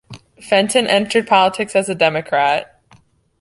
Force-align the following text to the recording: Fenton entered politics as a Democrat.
Fenton 0.41 0.87
entered 0.87 1.27
politics 1.27 1.75
as 1.75 1.87
a 1.87 1.93
Democrat. 1.93 2.81